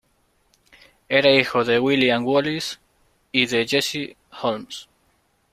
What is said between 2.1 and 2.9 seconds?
Wallis